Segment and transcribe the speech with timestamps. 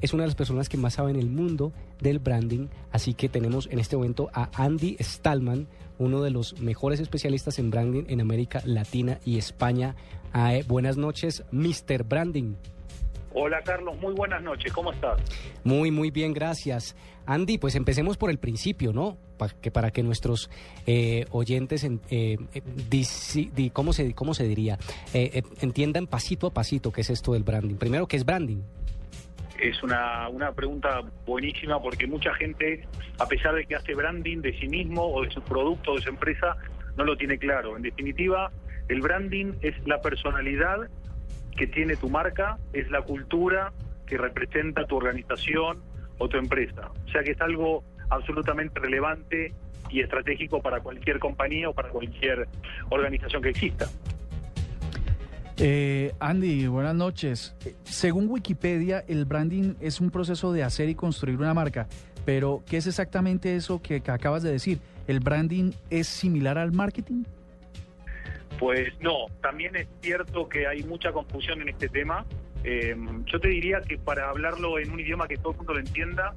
[0.00, 3.28] Es una de las personas que más sabe en el mundo del branding, así que
[3.28, 5.66] tenemos en este momento a Andy Stallman,
[5.98, 9.96] uno de los mejores especialistas en branding en América Latina y España.
[10.34, 12.04] Eh, buenas noches, Mr.
[12.04, 12.54] Branding.
[13.38, 15.20] Hola Carlos, muy buenas noches, ¿cómo estás?
[15.64, 16.94] Muy, muy bien, gracias.
[17.26, 19.16] Andy, pues empecemos por el principio, ¿no?
[19.36, 20.48] Pa- que para que nuestros
[20.86, 24.78] eh, oyentes, en- eh, eh, di- ¿cómo, se, ¿cómo se diría?
[25.12, 27.74] Entiendan pasito a pasito qué es esto del branding.
[27.76, 28.58] Primero, ¿qué es branding?
[29.60, 32.86] Es una, una pregunta buenísima porque mucha gente,
[33.18, 36.02] a pesar de que hace branding de sí mismo o de su producto o de
[36.02, 36.56] su empresa,
[36.96, 37.76] no lo tiene claro.
[37.76, 38.50] En definitiva,
[38.88, 40.88] el branding es la personalidad
[41.56, 43.72] que tiene tu marca, es la cultura
[44.06, 45.82] que representa tu organización
[46.18, 46.90] o tu empresa.
[47.06, 49.52] O sea que es algo absolutamente relevante
[49.90, 52.48] y estratégico para cualquier compañía o para cualquier
[52.90, 53.86] organización que exista.
[55.58, 57.56] Eh, Andy, buenas noches.
[57.64, 61.88] Eh, Según Wikipedia, el branding es un proceso de hacer y construir una marca.
[62.26, 64.80] Pero, ¿qué es exactamente eso que, acabas de decir?
[65.06, 67.24] ¿El branding es similar al marketing?
[68.58, 72.26] Pues no, también es cierto que hay mucha confusión en este tema.
[72.64, 75.80] Eh, yo te diría que para hablarlo en un idioma que todo el mundo lo
[75.80, 76.34] entienda,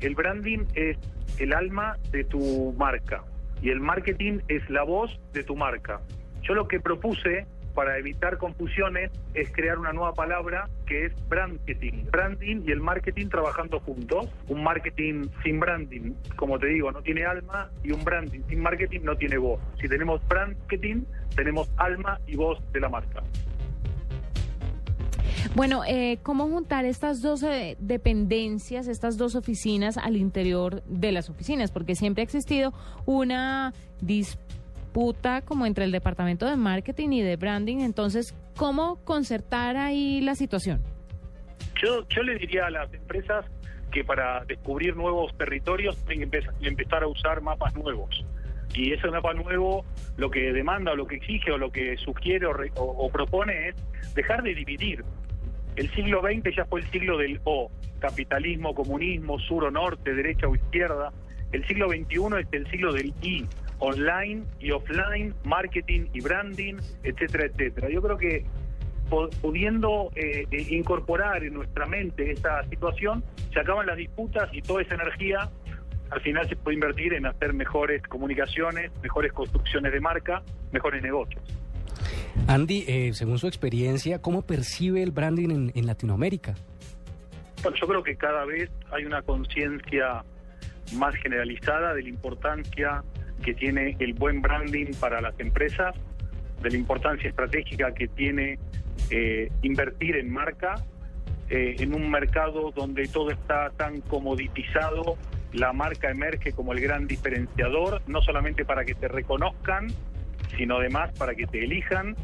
[0.00, 0.96] el branding es
[1.38, 3.24] el alma de tu marca
[3.62, 6.00] y el marketing es la voz de tu marca.
[6.42, 12.04] Yo lo que propuse para evitar confusiones es crear una nueva palabra que es branding.
[12.10, 14.28] Branding y el marketing trabajando juntos.
[14.48, 19.00] Un marketing sin branding, como te digo, no tiene alma y un branding sin marketing
[19.02, 19.60] no tiene voz.
[19.80, 23.22] Si tenemos marketing, tenemos alma y voz de la marca.
[25.54, 31.28] Bueno, eh, ¿cómo juntar estas dos eh, dependencias, estas dos oficinas al interior de las
[31.28, 31.72] oficinas?
[31.72, 32.72] Porque siempre ha existido
[33.06, 34.49] una disputa
[35.44, 37.78] como entre el departamento de marketing y de branding.
[37.80, 40.82] Entonces, ¿cómo concertar ahí la situación?
[41.82, 43.44] Yo, yo le diría a las empresas
[43.90, 48.24] que para descubrir nuevos territorios tienen que empe- empezar a usar mapas nuevos.
[48.74, 49.84] Y ese mapa nuevo
[50.16, 53.10] lo que demanda o lo que exige o lo que sugiere o, re- o- o
[53.10, 55.04] propone es dejar de dividir.
[55.76, 60.46] El siglo XX ya fue el siglo del O, capitalismo, comunismo, sur o norte, derecha
[60.46, 61.12] o izquierda.
[61.52, 63.44] El siglo XXI es el siglo del I,
[63.80, 67.90] online y offline, marketing y branding, etcétera, etcétera.
[67.90, 68.44] Yo creo que
[69.40, 74.82] pudiendo eh, eh, incorporar en nuestra mente esta situación, se acaban las disputas y toda
[74.82, 75.50] esa energía
[76.10, 80.42] al final se puede invertir en hacer mejores comunicaciones, mejores construcciones de marca,
[80.72, 81.42] mejores negocios.
[82.46, 86.54] Andy, eh, según su experiencia, ¿cómo percibe el branding en, en Latinoamérica?
[87.62, 90.24] Bueno, yo creo que cada vez hay una conciencia
[90.94, 93.04] más generalizada de la importancia
[93.40, 95.94] que tiene el buen branding para las empresas,
[96.62, 98.58] de la importancia estratégica que tiene
[99.10, 100.74] eh, invertir en marca,
[101.48, 105.16] eh, en un mercado donde todo está tan comoditizado,
[105.52, 109.88] la marca emerge como el gran diferenciador, no solamente para que te reconozcan,
[110.56, 112.14] sino además para que te elijan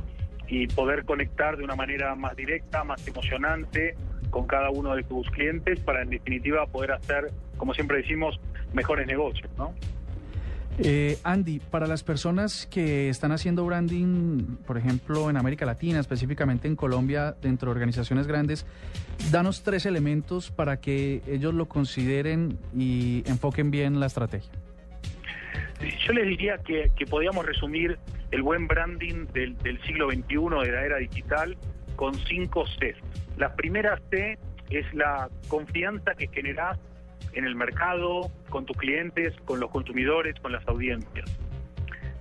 [0.48, 3.96] y poder conectar de una manera más directa, más emocionante
[4.30, 8.38] con cada uno de tus clientes para en definitiva poder hacer, como siempre decimos,
[8.72, 9.74] mejores negocios, ¿no?
[10.78, 16.68] Eh, Andy, para las personas que están haciendo branding, por ejemplo, en América Latina, específicamente
[16.68, 18.66] en Colombia, dentro de organizaciones grandes,
[19.30, 24.52] danos tres elementos para que ellos lo consideren y enfoquen bien la estrategia.
[26.06, 27.98] Yo les diría que, que podíamos resumir
[28.30, 29.56] el buen branding del,
[29.86, 31.56] siglo XXI, de la era digital,
[31.96, 32.96] con cinco Cs.
[33.38, 34.38] La primera C
[34.70, 36.78] es la confianza que generás
[37.32, 41.30] en el mercado, con tus clientes, con los consumidores, con las audiencias.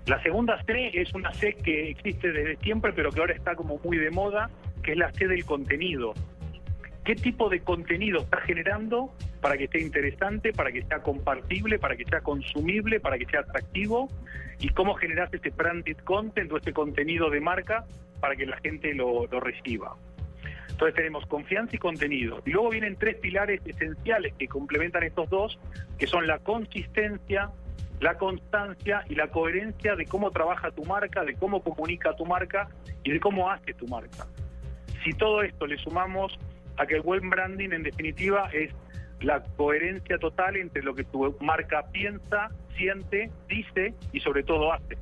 [0.06, 3.80] La segunda C es una C que existe desde siempre, pero que ahora está como
[3.84, 4.50] muy de moda,
[4.84, 6.14] que es la C del contenido.
[7.04, 9.12] ¿Qué tipo de contenido estás generando
[9.42, 13.42] para que sea interesante, para que sea compartible, para que sea consumible, para que sea
[13.42, 14.10] atractivo?
[14.60, 17.86] ¿Y cómo generas ese branded content o ese contenido de marca
[18.20, 19.96] para que la gente lo, lo reciba?
[20.76, 22.42] Entonces tenemos confianza y contenido.
[22.46, 25.58] Y luego vienen tres pilares esenciales que complementan estos dos,
[25.98, 27.50] que son la consistencia,
[28.02, 32.68] la constancia y la coherencia de cómo trabaja tu marca, de cómo comunica tu marca
[33.06, 34.28] y de cómo hace tu marca.
[35.06, 36.38] Si todo esto le sumamos
[36.76, 38.76] a que el buen branding en definitiva es
[39.22, 44.98] la coherencia total entre lo que tu marca piensa, siente, dice y sobre todo hace.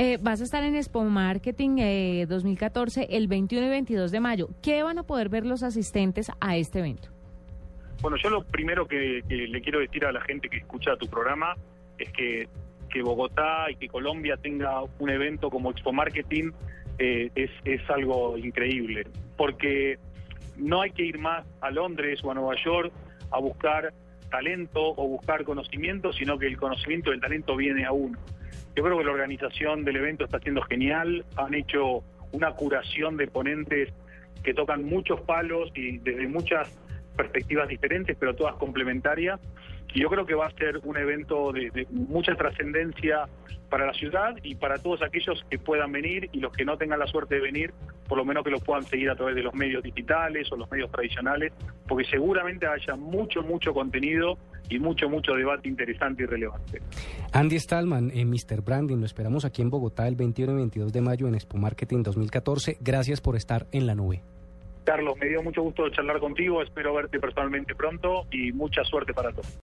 [0.00, 4.48] Eh, vas a estar en Expo Marketing eh, 2014 el 21 y 22 de mayo.
[4.62, 7.08] ¿Qué van a poder ver los asistentes a este evento?
[8.00, 11.56] Bueno, yo lo primero que, le quiero decir a la gente que escucha tu programa
[11.98, 12.48] es que,
[12.88, 16.52] que Bogotá y que Colombia tenga un evento como Expo Marketing
[17.00, 19.04] eh, es, es algo increíble,
[19.36, 19.98] porque
[20.56, 22.92] no hay que ir más a Londres o a Nueva York
[23.32, 23.92] a buscar
[24.30, 28.16] talento o buscar conocimiento, sino que el conocimiento del talento viene a uno.
[28.78, 33.26] Yo creo que la organización del evento está siendo genial, han hecho una curación de
[33.26, 33.92] ponentes
[34.44, 36.78] que tocan muchos palos y desde muchas
[37.16, 39.40] perspectivas diferentes, pero todas complementarias.
[39.94, 43.26] Y yo creo que va a ser un evento de, de mucha trascendencia
[43.68, 46.98] para la ciudad y para todos aquellos que puedan venir y los que no tengan
[46.98, 47.72] la suerte de venir,
[48.08, 50.70] por lo menos que lo puedan seguir a través de los medios digitales o los
[50.70, 51.52] medios tradicionales,
[51.86, 54.38] porque seguramente haya mucho, mucho contenido
[54.70, 56.80] y mucho, mucho debate interesante y relevante.
[57.32, 58.62] Andy Stallman, en Mr.
[58.62, 62.02] Branding, lo esperamos aquí en Bogotá el 21 y 22 de mayo en Expo Marketing
[62.02, 62.78] 2014.
[62.80, 64.22] Gracias por estar en la nube.
[64.84, 69.32] Carlos, me dio mucho gusto charlar contigo, espero verte personalmente pronto y mucha suerte para
[69.32, 69.54] todos.